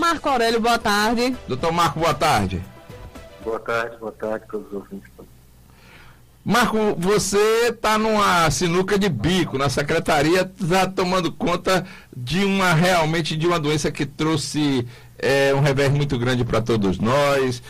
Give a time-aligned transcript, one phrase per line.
[0.00, 1.36] Marco Aurélio, boa tarde.
[1.46, 2.62] Doutor Marco, boa tarde.
[3.44, 5.10] Boa tarde, boa tarde a todos os ouvintes.
[6.42, 11.86] Marco, você está numa sinuca de bico na secretaria, está tomando conta
[12.16, 16.98] de uma realmente de uma doença que trouxe é, um revés muito grande para todos
[16.98, 17.62] nós.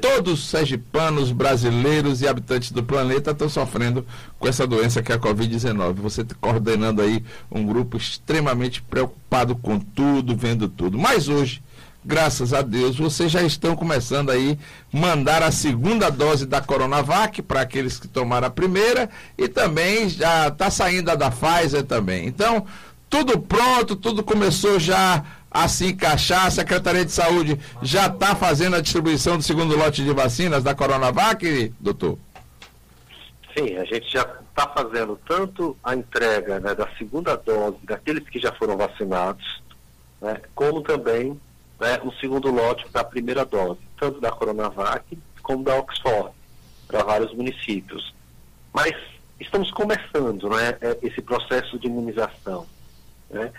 [0.00, 4.06] Todos os sergipanos, brasileiros e habitantes do planeta estão sofrendo
[4.38, 5.94] com essa doença que é a Covid-19.
[5.94, 10.98] Você está coordenando aí um grupo extremamente preocupado com tudo, vendo tudo.
[10.98, 11.62] Mas hoje,
[12.04, 14.58] graças a Deus, vocês já estão começando aí
[14.92, 20.48] mandar a segunda dose da Coronavac para aqueles que tomaram a primeira e também já
[20.48, 22.26] está saindo a da Pfizer também.
[22.26, 22.66] Então,
[23.08, 25.24] tudo pronto, tudo começou já
[25.56, 26.46] a se encaixar.
[26.46, 30.74] A Secretaria de Saúde já está fazendo a distribuição do segundo lote de vacinas da
[30.74, 32.18] Coronavac, doutor?
[33.56, 38.38] Sim, a gente já está fazendo tanto a entrega né, da segunda dose daqueles que
[38.38, 39.62] já foram vacinados,
[40.20, 41.40] né, como também
[41.80, 46.32] né, o segundo lote para a primeira dose, tanto da Coronavac como da Oxford,
[46.86, 48.14] para vários municípios.
[48.74, 48.94] Mas
[49.40, 52.66] estamos começando né, é, esse processo de imunização.
[53.30, 53.50] Né?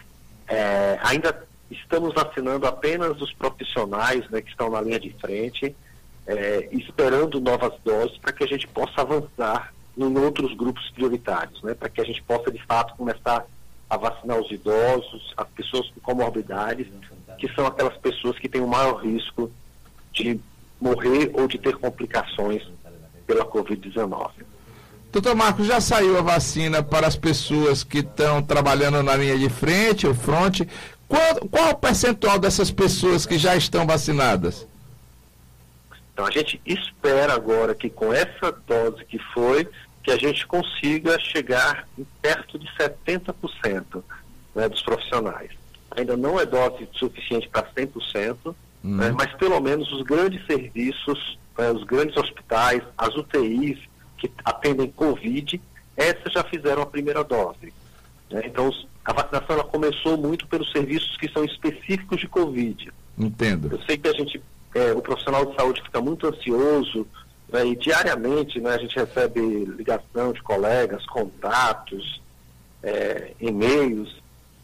[0.47, 5.75] É, ainda estamos vacinando apenas os profissionais né, que estão na linha de frente,
[6.25, 11.73] é, esperando novas doses para que a gente possa avançar em outros grupos prioritários, né,
[11.73, 13.45] para que a gente possa de fato começar
[13.89, 16.87] a vacinar os idosos, as pessoas com comorbidades,
[17.37, 19.52] que são aquelas pessoas que têm o maior risco
[20.11, 20.39] de
[20.79, 22.63] morrer ou de ter complicações
[23.25, 24.31] pela Covid-19.
[25.11, 29.49] Doutor Marcos, já saiu a vacina para as pessoas que estão trabalhando na linha de
[29.49, 30.67] frente, ou fronte?
[31.08, 34.67] Qual, qual o percentual dessas pessoas que já estão vacinadas?
[36.14, 39.67] Então a gente espera agora que com essa dose que foi,
[40.03, 44.03] que a gente consiga chegar em perto de 70%
[44.55, 45.52] né, dos profissionais
[45.97, 48.55] ainda não é dose suficiente para 100%, uhum.
[48.83, 53.80] né, mas pelo menos os grandes serviços, né, os grandes hospitais, as UTIs
[54.17, 55.61] que atendem Covid,
[55.95, 57.73] essas já fizeram a primeira dose.
[58.30, 58.43] Né?
[58.45, 58.71] Então,
[59.07, 62.91] a vacinação ela começou muito pelos serviços que são específicos de Covid.
[63.17, 63.69] Entendo.
[63.71, 64.41] Eu sei que a gente,
[64.75, 67.07] é, o profissional de saúde fica muito ansioso
[67.47, 72.21] né, e diariamente né, a gente recebe ligação de colegas, contatos,
[72.83, 74.13] é, e-mails,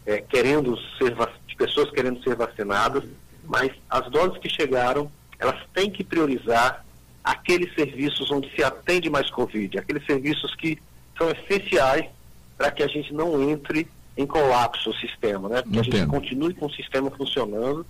[0.04, 1.14] é, querendo ser
[1.48, 3.02] de pessoas querendo ser vacinadas,
[3.44, 6.84] mas as doses que chegaram, elas têm que priorizar
[7.22, 10.78] aqueles serviços onde se atende mais Covid, aqueles serviços que
[11.16, 12.10] são essenciais
[12.58, 15.62] para que a gente não entre em colapso o sistema, né?
[15.62, 17.84] Que a gente continue com o sistema funcionando,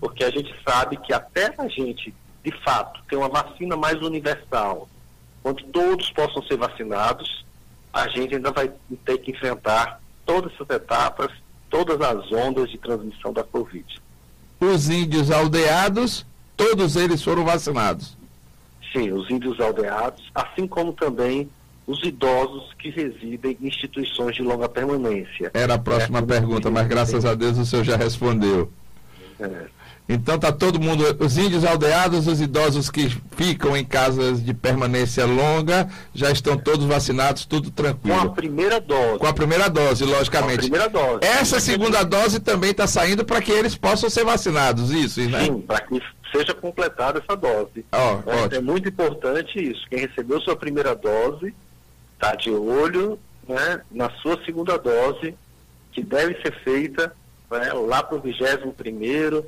[0.00, 2.14] porque a gente sabe que até a gente,
[2.44, 4.88] de fato, ter uma vacina mais universal,
[5.44, 7.44] onde todos possam ser vacinados,
[7.92, 8.72] a gente ainda vai
[9.04, 11.32] ter que enfrentar todas essas etapas
[11.70, 14.00] todas as ondas de transmissão da Covid.
[14.60, 16.26] Os índios aldeados,
[16.56, 18.16] todos eles foram vacinados?
[18.92, 21.48] Sim, os índios aldeados, assim como também
[21.88, 25.50] os idosos que residem em instituições de longa permanência.
[25.54, 28.70] Era a próxima é, pergunta, mas graças a Deus o senhor já respondeu.
[29.40, 29.78] É.
[30.06, 35.24] Então tá todo mundo, os índios aldeados, os idosos que ficam em casas de permanência
[35.24, 38.18] longa, já estão todos vacinados, tudo tranquilo.
[38.18, 39.18] Com a primeira dose.
[39.18, 40.68] Com a primeira dose, logicamente.
[40.68, 41.18] Com a primeira dose.
[41.22, 45.44] Essa segunda dose também está saindo para que eles possam ser vacinados, isso, né?
[45.44, 46.00] Sim, para que
[46.32, 47.84] seja completada essa dose.
[47.92, 49.86] Oh, é, é, muito importante isso.
[49.88, 51.54] Quem recebeu sua primeira dose
[52.18, 53.18] está de olho
[53.48, 55.34] né, na sua segunda dose,
[55.92, 57.14] que deve ser feita
[57.48, 59.46] né, lá para o 21 primeiro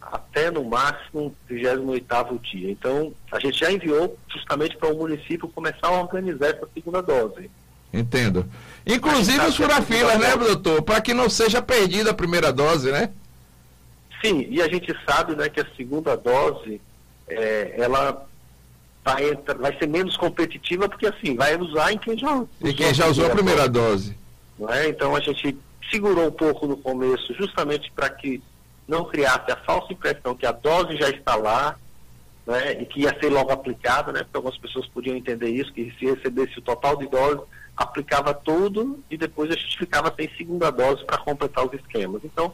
[0.00, 2.70] até no máximo 28 dia.
[2.70, 7.50] Então, a gente já enviou justamente para o município começar a organizar essa segunda dose.
[7.92, 8.46] Entendo.
[8.86, 10.82] Inclusive os furafilas, né, doutor?
[10.82, 13.10] Para que não seja perdida a primeira dose, né?
[14.22, 16.80] Sim, e a gente sabe né, que a segunda dose,
[17.28, 18.26] é, ela
[19.08, 23.06] vai, vai ser menos competitiva, porque assim, vai usar em quem já E quem já
[23.06, 24.14] usou a primeira dose.
[24.58, 24.74] dose.
[24.74, 24.88] É?
[24.88, 25.56] Então a gente
[25.90, 28.42] segurou um pouco no começo, justamente para que
[28.86, 31.78] não criasse a falsa impressão que a dose já está lá,
[32.46, 35.94] né, e que ia ser logo aplicada, né, porque algumas pessoas podiam entender isso, que
[35.98, 37.42] se recebesse o total de dose,
[37.76, 42.22] aplicava tudo e depois a gente ficava sem segunda dose para completar os esquemas.
[42.24, 42.52] Então,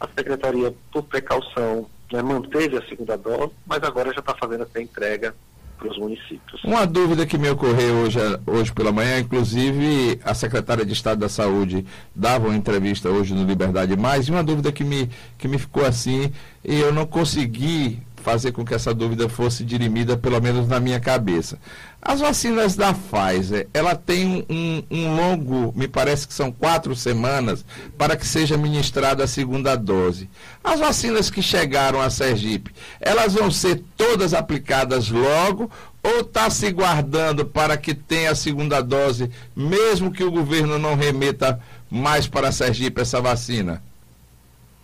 [0.00, 4.80] a Secretaria, por precaução, né, manteve a segunda dose, mas agora já está fazendo essa
[4.80, 5.34] entrega
[5.76, 6.62] para os municípios.
[6.64, 11.28] Uma dúvida que me ocorreu hoje, hoje pela manhã, inclusive a secretária de Estado da
[11.28, 11.84] Saúde
[12.14, 15.84] dava uma entrevista hoje no Liberdade Mais, e uma dúvida que me, que me ficou
[15.84, 16.32] assim,
[16.64, 20.98] e eu não consegui fazer com que essa dúvida fosse dirimida, pelo menos na minha
[20.98, 21.60] cabeça.
[22.08, 27.64] As vacinas da Pfizer, ela tem um, um, longo, me parece que são quatro semanas,
[27.98, 30.30] para que seja ministrada a segunda dose.
[30.62, 35.68] As vacinas que chegaram a Sergipe, elas vão ser todas aplicadas logo
[36.00, 40.94] ou está se guardando para que tenha a segunda dose, mesmo que o governo não
[40.94, 41.60] remeta
[41.90, 43.82] mais para Sergipe essa vacina?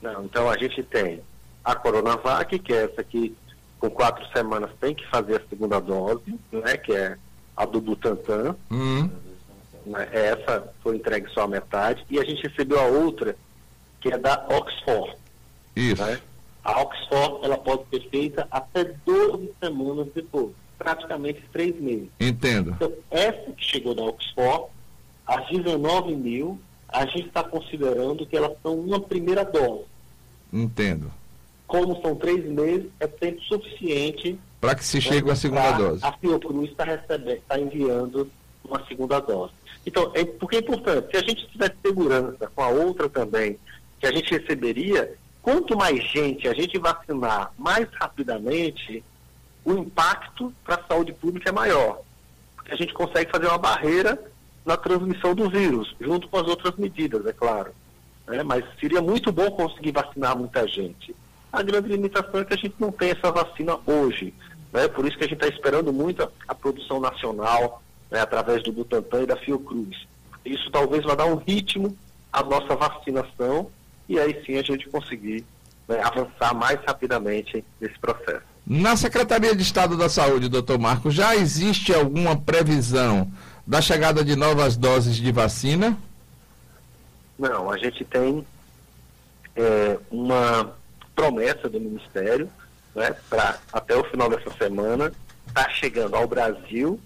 [0.03, 1.21] Não, então a gente tem
[1.65, 3.33] a Coronavac, que é essa que
[3.83, 7.19] com quatro semanas tem que fazer a segunda dose, né, que é
[7.57, 8.55] a do Butantan.
[8.71, 9.11] Uhum.
[10.13, 12.07] Essa foi entregue só a metade.
[12.09, 13.35] E a gente recebeu a outra,
[14.01, 15.17] que é da Oxford.
[15.75, 16.01] Isso.
[16.01, 16.21] Né?
[16.63, 22.09] A Oxford ela pode ser feita até 12 semanas depois, praticamente três meses.
[22.21, 22.71] Entendo.
[22.77, 24.67] Então, essa que chegou da Oxford,
[25.27, 29.87] as 19 mil, a gente está considerando que elas são uma primeira dose.
[30.53, 31.11] Entendo
[31.73, 36.05] como são três meses, é tempo suficiente para que se chegue a segunda dose.
[36.05, 38.31] A Fiocruz está recebendo, está enviando
[38.63, 39.55] uma segunda dose.
[39.87, 43.59] Então, é, porque é importante, se a gente tivesse segurança com a outra também,
[43.99, 49.03] que a gente receberia, quanto mais gente a gente vacinar mais rapidamente,
[49.65, 52.03] o impacto para a saúde pública é maior.
[52.55, 54.23] Porque a gente consegue fazer uma barreira
[54.63, 57.73] na transmissão do vírus, junto com as outras medidas, é claro.
[58.29, 61.17] É, mas seria muito bom conseguir vacinar muita gente.
[61.53, 64.33] A grande limitação é que a gente não tem essa vacina hoje.
[64.73, 64.89] Né?
[64.89, 68.21] Por isso que a gente está esperando muito a, a, produção nacional, né?
[68.21, 70.07] através do Butantan e da Fiocruz.
[70.45, 71.97] Isso talvez vá dar um ritmo
[72.33, 73.71] à nossa vacinação
[74.09, 75.45] e aí sim a gente conseguir
[75.87, 78.43] né, avançar mais rapidamente nesse processo.
[78.67, 83.31] Na Secretaria de Estado da Saúde, doutor Marco, já existe alguma previsão
[83.67, 85.97] da chegada de novas doses de vacina?
[87.39, 88.47] Não, a gente tem
[89.57, 90.73] é, uma
[91.15, 92.49] promessa do Ministério,
[92.95, 95.13] né, para até o final dessa semana,
[95.49, 97.01] estar tá chegando ao Brasil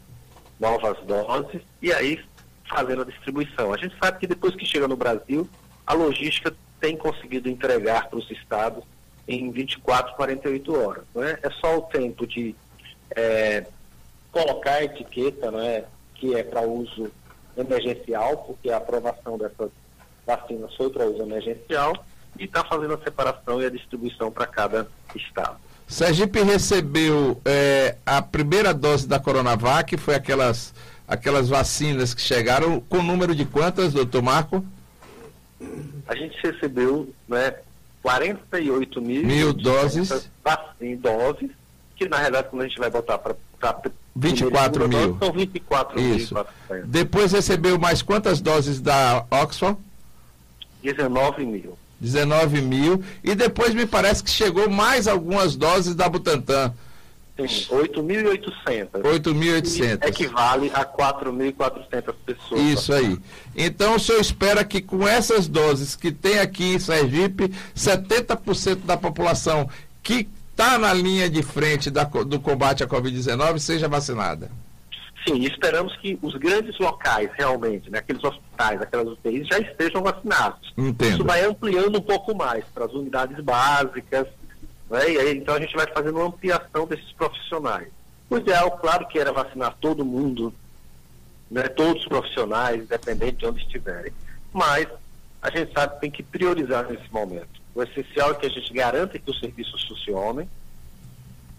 [0.58, 2.23] novas doses e aí
[2.69, 3.73] fazendo a distribuição.
[3.73, 5.49] A gente sabe que depois que chega no Brasil,
[5.87, 8.85] a logística tem conseguido entregar para os estados
[9.26, 11.05] em 24, 48 horas.
[11.14, 11.38] Né?
[11.43, 12.55] É só o tempo de
[13.14, 13.67] é,
[14.31, 17.11] colocar a etiqueta, né, que é para uso
[17.56, 19.70] emergencial, porque a aprovação dessas
[20.26, 21.93] vacinas foi para uso emergencial,
[22.38, 25.56] e está fazendo a separação e a distribuição para cada estado.
[25.87, 30.75] Sergipe recebeu é, a primeira dose da Coronavac, foi aquelas,
[31.06, 34.65] aquelas vacinas que chegaram, com número de quantas, doutor Marco?
[36.09, 37.55] A gente recebeu né,
[38.03, 40.09] 48 mil, mil doses.
[40.09, 41.50] doses,
[41.94, 43.35] que na realidade quando a gente vai botar para
[44.15, 45.15] 24 mil.
[45.15, 46.35] Dose, são 24 Isso.
[46.35, 46.87] mil.
[46.87, 49.79] Depois recebeu mais quantas doses da Oxford?
[50.83, 51.79] 19 mil.
[52.01, 53.03] 19 mil.
[53.23, 56.73] E depois me parece que chegou mais algumas doses da Butantan.
[57.37, 59.03] Sim, 8.800.
[59.03, 60.09] 8.800.
[60.09, 62.61] Equivale a 4.400 pessoas.
[62.63, 63.19] Isso aí.
[63.55, 68.97] Então o senhor espera que com essas doses que tem aqui em Sergipe, 70% da
[68.97, 69.69] população
[70.03, 74.51] que está na linha de frente da, do combate à Covid-19 seja vacinada?
[75.26, 80.73] Sim, esperamos que os grandes locais, realmente, né, aqueles hospitais, aquelas UTIs, já estejam vacinados.
[80.78, 81.14] Entendo.
[81.14, 84.28] Isso vai ampliando um pouco mais para as unidades básicas,
[84.88, 87.88] né, e aí, então a gente vai fazendo uma ampliação desses profissionais.
[88.31, 90.55] O ideal, claro, que era vacinar todo mundo,
[91.50, 94.12] né, todos os profissionais, independente de onde estiverem.
[94.52, 94.87] Mas
[95.43, 97.61] a gente sabe que tem que priorizar nesse momento.
[97.75, 100.49] O essencial é que a gente garanta que os serviços funcionem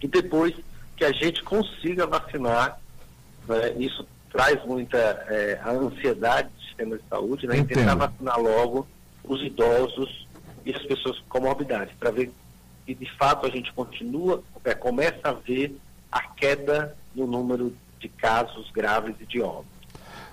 [0.01, 0.55] e depois
[0.95, 2.79] que a gente consiga vacinar
[3.47, 3.73] né?
[3.77, 7.63] Isso traz muita é, ansiedade do sistema de saúde, né?
[7.63, 8.87] tentar vacinar logo
[9.23, 10.27] os idosos
[10.65, 12.31] e as pessoas com comorbidade, para ver
[12.85, 15.77] que de fato a gente continua, é, começa a ver
[16.11, 19.76] a queda no número de casos graves e de óbitos.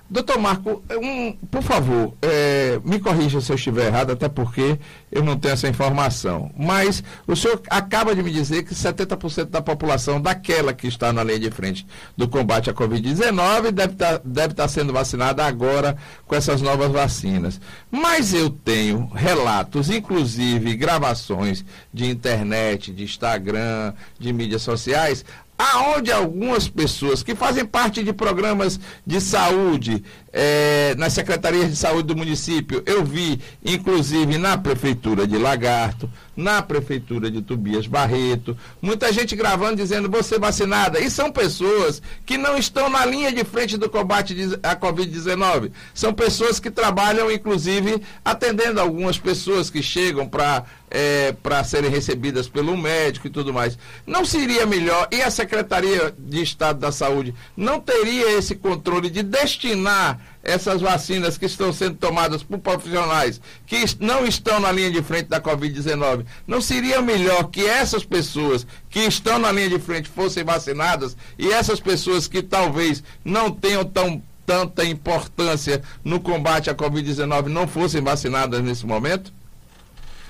[0.09, 4.79] Doutor Marco, um, por favor, é, me corrija se eu estiver errado, até porque
[5.11, 6.51] eu não tenho essa informação.
[6.57, 11.25] Mas o senhor acaba de me dizer que 70% da população daquela que está na
[11.25, 15.97] linha de frente do combate à Covid-19 deve estar tá, deve tá sendo vacinada agora
[16.27, 17.59] com essas novas vacinas.
[17.91, 25.25] Mas eu tenho relatos, inclusive gravações de internet, de Instagram, de mídias sociais,
[25.59, 32.09] aonde algumas pessoas que fazem parte de programas de saúde é, nas secretarias de saúde
[32.09, 39.13] do município, eu vi, inclusive na prefeitura de Lagarto, na prefeitura de Tobias Barreto, muita
[39.13, 40.99] gente gravando dizendo você vacinada.
[40.99, 45.71] E são pessoas que não estão na linha de frente do combate à Covid-19.
[45.95, 52.49] São pessoas que trabalham, inclusive, atendendo algumas pessoas que chegam para é, para serem recebidas
[52.49, 53.77] pelo médico e tudo mais.
[54.07, 59.25] Não seria melhor, e a Secretaria de Estado da Saúde não teria esse controle de
[59.25, 65.03] destinar essas vacinas que estão sendo tomadas por profissionais que não estão na linha de
[65.03, 66.27] frente da Covid-19?
[66.47, 71.51] Não seria melhor que essas pessoas que estão na linha de frente fossem vacinadas e
[71.51, 78.03] essas pessoas que talvez não tenham tão tanta importância no combate à Covid-19 não fossem
[78.03, 79.33] vacinadas nesse momento?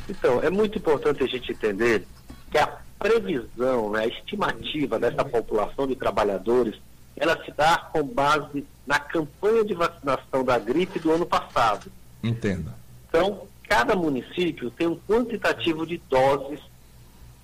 [0.08, 2.06] Então, é muito importante a gente entender
[2.50, 6.74] que a previsão, né, a estimativa dessa população de trabalhadores,
[7.16, 11.90] ela se dá com base na campanha de vacinação da gripe do ano passado.
[12.22, 12.72] Entendo.
[13.08, 16.60] Então, cada município tem um quantitativo de doses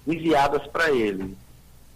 [0.06, 1.36] enviadas para ele.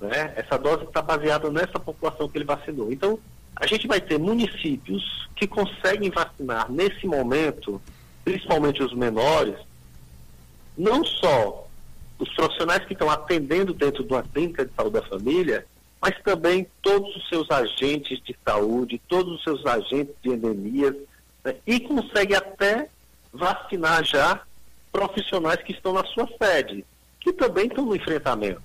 [0.00, 0.32] Né?
[0.36, 2.92] Essa dose está baseada nessa população que ele vacinou.
[2.92, 3.18] Então,
[3.56, 7.80] a gente vai ter municípios que conseguem vacinar nesse momento,
[8.24, 9.56] principalmente os menores,
[10.76, 11.66] não só
[12.18, 15.66] os profissionais que estão atendendo dentro de uma clínica de saúde da família,
[16.00, 20.94] mas também todos os seus agentes de saúde, todos os seus agentes de endemias,
[21.44, 22.88] né, e consegue até
[23.32, 24.42] vacinar já
[24.92, 26.84] profissionais que estão na sua sede,
[27.20, 28.62] que também estão no enfrentamento.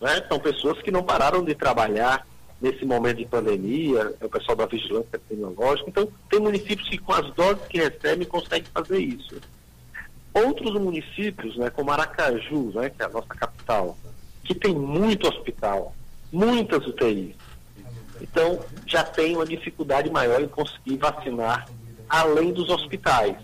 [0.00, 0.24] Né?
[0.28, 2.26] São pessoas que não pararam de trabalhar
[2.60, 5.90] nesse momento de pandemia, é o pessoal da vigilância epidemiológica.
[5.90, 9.40] Então, tem municípios que com as doses que recebem conseguem fazer isso.
[10.34, 13.96] Outros municípios, né, como Aracaju, né, que é a nossa capital,
[14.42, 15.94] que tem muito hospital,
[16.32, 17.36] muitas UTIs.
[18.20, 21.66] Então, já tem uma dificuldade maior em conseguir vacinar
[22.08, 23.36] além dos hospitais.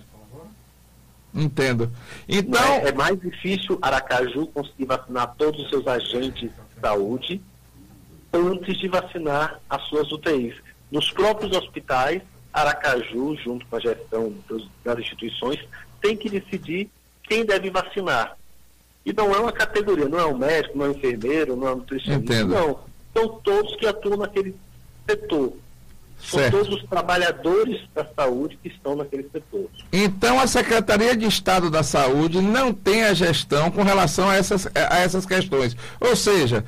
[1.34, 1.90] Entendo.
[2.28, 2.62] Então.
[2.62, 7.42] É, é mais difícil Aracaju conseguir vacinar todos os seus agentes de saúde
[8.32, 10.56] antes de vacinar as suas UTIs.
[10.90, 14.34] Nos próprios hospitais, Aracaju, junto com a gestão
[14.84, 15.60] das instituições,
[16.00, 16.90] tem que decidir
[17.22, 18.36] quem deve vacinar.
[19.04, 21.72] E não é uma categoria, não é um médico, não é um enfermeiro, não é
[21.72, 22.54] um nutricionista, Entendo.
[22.54, 22.80] não.
[23.14, 24.54] São todos que atuam naquele
[25.08, 25.54] setor.
[26.20, 26.58] São certo.
[26.58, 29.66] todos os trabalhadores da saúde que estão naquele setor.
[29.92, 34.66] Então a Secretaria de Estado da Saúde não tem a gestão com relação a essas,
[34.74, 35.76] a essas questões.
[36.00, 36.64] Ou seja,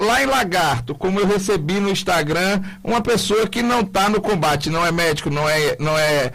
[0.00, 4.68] lá em Lagarto, como eu recebi no Instagram, uma pessoa que não está no combate,
[4.68, 6.32] não é médico, não é, não é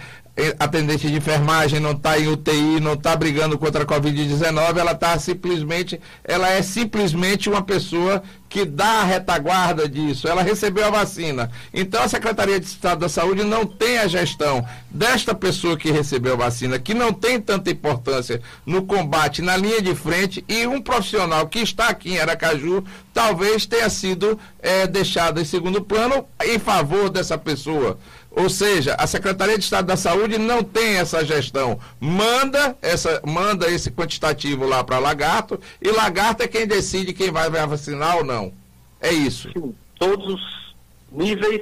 [0.59, 5.17] atendente de enfermagem, não está em UTI, não está brigando contra a Covid-19, ela está
[5.17, 11.49] simplesmente, ela é simplesmente uma pessoa que dá a retaguarda disso, ela recebeu a vacina.
[11.73, 16.33] Então a Secretaria de Estado da Saúde não tem a gestão desta pessoa que recebeu
[16.33, 20.81] a vacina, que não tem tanta importância no combate na linha de frente, e um
[20.81, 26.59] profissional que está aqui em Aracaju talvez tenha sido é, deixado em segundo plano em
[26.59, 27.97] favor dessa pessoa.
[28.35, 31.79] Ou seja, a Secretaria de Estado da Saúde não tem essa gestão.
[32.01, 37.49] Manda, essa, manda esse quantitativo lá para Lagarto e Lagarto é quem decide quem vai
[37.49, 38.51] vacinar ou não.
[38.99, 39.49] É isso.
[39.53, 40.75] Sim, todos os
[41.09, 41.61] níveis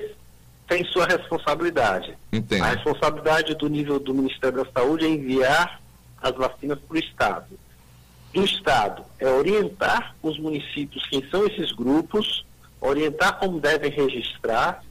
[0.67, 2.17] têm sua responsabilidade.
[2.31, 2.63] Entendo.
[2.63, 5.79] A responsabilidade do nível do Ministério da Saúde é enviar
[6.19, 7.59] as vacinas para o Estado.
[8.33, 12.43] Do Estado é orientar os municípios quem são esses grupos,
[12.81, 14.81] orientar como devem registrar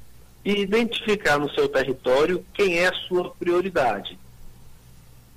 [0.44, 4.18] e identificar no seu território quem é a sua prioridade.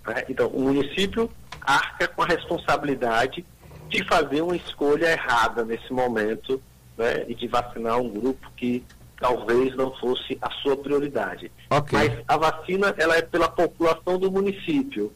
[0.06, 0.24] Né?
[0.30, 1.30] Então, o município
[1.62, 3.46] arca com a responsabilidade
[3.90, 6.62] de fazer uma escolha errada nesse momento
[6.98, 7.26] né?
[7.28, 8.84] e de vacinar um grupo que
[9.20, 11.52] talvez não fosse a sua prioridade.
[11.70, 11.98] Okay.
[11.98, 15.12] Mas a vacina ela é pela população do município.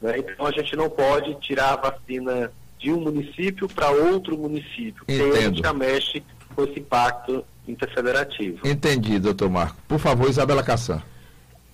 [0.00, 0.18] Né?
[0.18, 5.02] Então a gente não pode tirar a vacina de um município para outro município.
[5.08, 5.24] Entendo.
[5.24, 6.22] Porque a gente já mexe
[6.54, 8.66] com esse pacto interfederativo.
[8.66, 9.76] Entendi, doutor Marco.
[9.86, 11.02] Por favor, Isabela Cassan.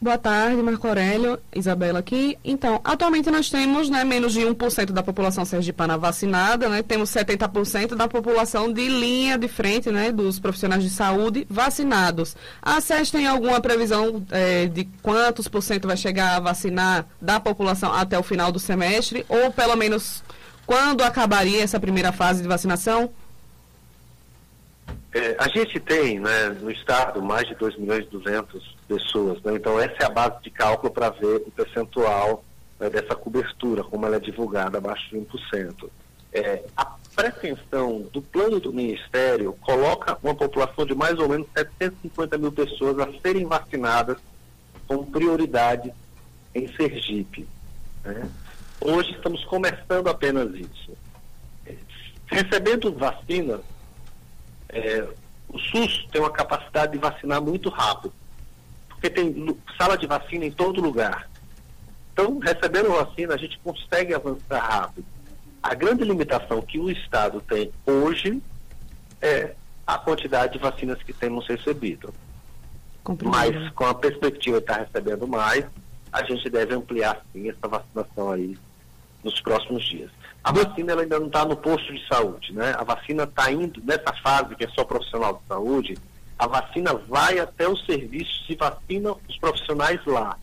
[0.05, 2.37] Boa tarde, Marco Aurélio, Isabela aqui.
[2.45, 7.95] Então, atualmente nós temos né, menos de 1% da população sergipana vacinada, né, temos 70%
[7.95, 12.37] da população de linha de frente, né, dos profissionais de saúde vacinados.
[12.61, 17.41] A SES tem alguma previsão é, de quantos por cento vai chegar a vacinar da
[17.41, 19.25] população até o final do semestre?
[19.27, 20.23] Ou pelo menos
[20.67, 23.11] quando acabaria essa primeira fase de vacinação?
[25.15, 29.55] É, a gente tem né, no estado mais de 2 milhões e 200 pessoas, né,
[29.55, 32.45] então essa é a base de cálculo para ver o percentual
[32.81, 35.89] né, dessa cobertura, como ela é divulgada, abaixo de 1%.
[36.33, 42.37] É, a pretensão do plano do Ministério coloca uma população de mais ou menos 750
[42.37, 44.19] mil pessoas a serem vacinadas
[44.89, 45.95] com prioridade
[46.53, 47.47] em Sergipe.
[48.05, 48.29] Né?
[48.81, 50.91] Hoje estamos começando apenas isso.
[52.27, 53.61] Recebendo vacinas,
[54.75, 55.09] é,
[55.49, 58.13] o SUS tem uma capacidade de vacinar muito rápido,
[58.89, 61.29] porque tem sala de vacina em todo lugar.
[62.13, 65.07] Então, recebendo a vacina, a gente consegue avançar rápido.
[65.63, 68.43] A grande limitação que o Estado tem hoje
[69.23, 69.55] é
[69.87, 72.13] a quantidade de vacinas que temos recebido.
[73.23, 75.67] Mas com a perspectiva de estar recebendo mais,
[76.13, 78.57] a gente deve ampliar sim essa vacinação aí
[79.23, 80.11] nos próximos dias.
[80.45, 82.75] A vacina ela ainda não está no posto de saúde, né?
[82.77, 85.99] A vacina está indo nessa fase que é só profissional de saúde,
[86.39, 90.37] a vacina vai até os serviços e vacina os profissionais lá.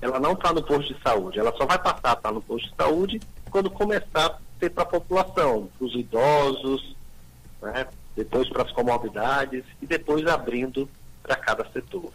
[0.00, 2.68] Ela não está no posto de saúde, ela só vai passar a estar no posto
[2.68, 3.20] de saúde
[3.50, 6.96] quando começar a ser para a população, para os idosos,
[7.62, 7.86] né?
[8.16, 10.88] depois para as comorbidades e depois abrindo
[11.22, 12.10] para cada setor.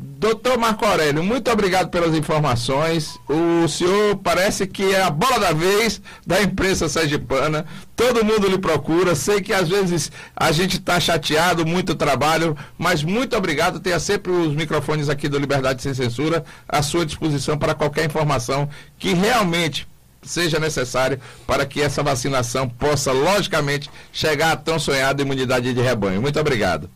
[0.00, 3.18] Doutor Marco Aurélio, muito obrigado pelas informações.
[3.28, 7.66] O senhor parece que é a bola da vez da imprensa sergipana.
[7.96, 9.16] Todo mundo lhe procura.
[9.16, 13.80] Sei que às vezes a gente está chateado, muito trabalho, mas muito obrigado.
[13.80, 18.68] Tenha sempre os microfones aqui do Liberdade Sem Censura à sua disposição para qualquer informação
[19.00, 19.88] que realmente
[20.22, 26.22] seja necessário para que essa vacinação possa, logicamente, chegar à tão sonhada imunidade de rebanho.
[26.22, 26.88] Muito obrigado.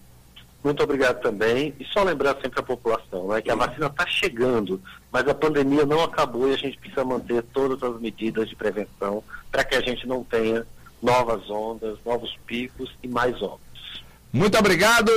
[0.63, 1.75] Muito obrigado também.
[1.79, 5.85] E só lembrar sempre a população né, que a vacina está chegando, mas a pandemia
[5.85, 9.81] não acabou e a gente precisa manter todas as medidas de prevenção para que a
[9.81, 10.67] gente não tenha
[11.03, 14.05] novas ondas, novos picos e mais óbitos.
[14.33, 15.11] Muito obrigado.